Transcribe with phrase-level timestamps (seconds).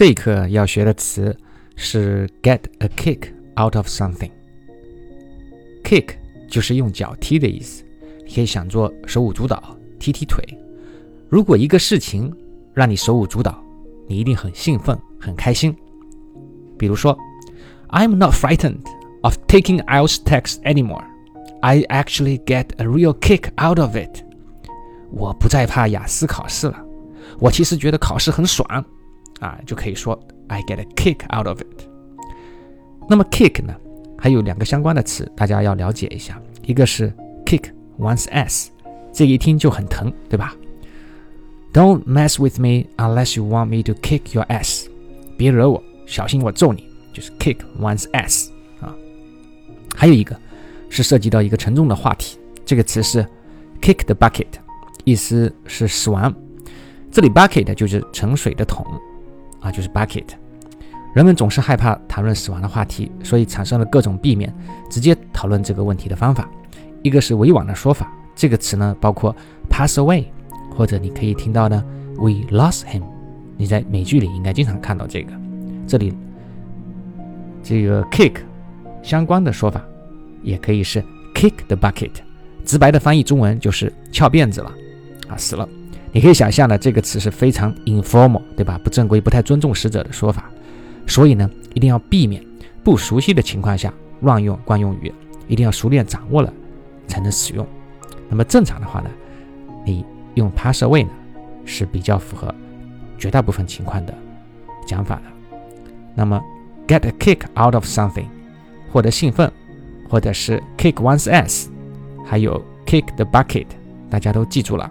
[0.00, 1.36] 这一课要学的词
[1.76, 4.30] 是 get a kick out of something。
[5.84, 6.14] kick
[6.48, 7.84] 就是用脚踢的意思，
[8.34, 10.42] 可以想做手舞足蹈、踢踢腿。
[11.28, 12.34] 如果一个事情
[12.72, 13.62] 让你手舞足蹈，
[14.08, 15.76] 你一定很兴奋、很开心。
[16.78, 17.14] 比如说
[17.90, 18.80] ，I'm not frightened
[19.20, 21.04] of taking IELTS tests anymore.
[21.60, 24.24] I actually get a real kick out of it.
[25.10, 26.82] 我不再怕雅思考试了，
[27.38, 28.82] 我其实觉得考试很爽。
[29.40, 31.84] 啊，就可以说 I get a kick out of it。
[33.08, 33.74] 那么 kick 呢，
[34.16, 36.40] 还有两个相关的词，大家要了解一下。
[36.62, 37.12] 一个是
[37.44, 37.64] kick
[37.98, 38.68] one's ass，
[39.12, 40.54] 这一听就很疼，对吧
[41.72, 44.86] ？Don't mess with me unless you want me to kick your ass。
[45.36, 48.50] 别惹我，小心我揍你，就是 kick one's ass
[48.80, 48.94] 啊。
[49.96, 50.38] 还有一个
[50.88, 53.26] 是涉及到一个沉重的话题，这个词是
[53.80, 54.46] kick the bucket，
[55.04, 56.32] 意思是死亡。
[57.10, 58.86] 这里 bucket 就是盛水的桶。
[59.60, 60.24] 啊，就是 bucket。
[61.14, 64.54] 人们总是害怕谈论死亡的话题，所以产生了各种避免
[64.88, 66.48] 直接讨论这个问题的方法。
[67.02, 69.34] 一个是委婉的说法，这个词呢包括
[69.68, 70.24] pass away，
[70.76, 71.84] 或者你可以听到呢
[72.16, 73.02] we lost him。
[73.56, 75.32] 你在美剧里应该经常看到这个。
[75.86, 76.14] 这里
[77.62, 78.36] 这个 kick
[79.02, 79.84] 相关的说法
[80.42, 81.02] 也可以是
[81.34, 82.12] kick the bucket。
[82.64, 84.72] 直白的翻译中文就是翘辫子了，
[85.28, 85.68] 啊，死了。
[86.12, 88.78] 你可以想象的，这个词是非常 informal，对吧？
[88.82, 90.50] 不正规、不太尊重死者的说法。
[91.06, 92.44] 所以呢，一定要避免
[92.82, 95.12] 不熟悉的情况下乱用惯用语，
[95.46, 96.52] 一定要熟练掌握了
[97.06, 97.66] 才能使用。
[98.28, 99.10] 那么正常的话呢，
[99.84, 101.10] 你用 pass away 呢
[101.64, 102.54] 是比较符合
[103.18, 104.14] 绝大部分情况的
[104.86, 105.22] 讲法的。
[106.14, 106.40] 那么
[106.86, 108.26] get a kick out of something，
[108.92, 109.50] 获得兴奋，
[110.08, 111.68] 或者是 kick one's ass，
[112.24, 113.66] 还有 kick the bucket，
[114.08, 114.90] 大家都记住了。